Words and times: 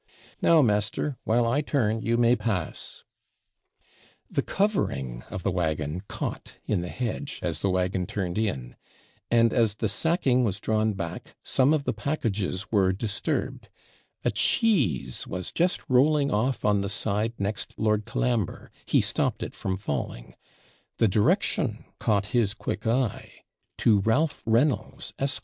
'Now, 0.41 0.63
master! 0.63 1.15
while 1.25 1.45
I 1.45 1.61
turn, 1.61 2.01
you 2.01 2.17
may 2.17 2.35
pass.' 2.35 3.03
The 4.31 4.41
covering 4.41 5.21
of 5.29 5.43
the 5.43 5.51
waggon 5.51 6.01
caught 6.07 6.57
in 6.65 6.81
the 6.81 6.87
hedge 6.89 7.37
as 7.43 7.59
the 7.59 7.69
waggon 7.69 8.07
turned 8.07 8.39
in; 8.39 8.77
and 9.29 9.53
as 9.53 9.75
the 9.75 9.87
sacking 9.87 10.43
was 10.43 10.59
drawn 10.59 10.93
back, 10.93 11.35
some 11.43 11.71
of 11.71 11.83
the 11.83 11.93
packages 11.93 12.71
were 12.71 12.91
disturbed 12.91 13.69
a 14.25 14.31
cheese 14.31 15.27
was 15.27 15.51
just 15.51 15.87
rolling 15.87 16.31
off 16.31 16.65
on 16.65 16.81
the 16.81 16.89
side 16.89 17.33
next 17.37 17.75
Lord 17.77 18.03
Colambre; 18.05 18.71
he 18.87 19.01
stopped 19.01 19.43
it 19.43 19.53
from 19.53 19.77
falling; 19.77 20.33
the 20.97 21.07
direction 21.07 21.85
caught 21.99 22.25
his 22.33 22.55
quick 22.55 22.87
eye 22.87 23.43
'To 23.77 23.99
Ralph 23.99 24.41
Reynolds, 24.47 25.13
Esq.' 25.19 25.39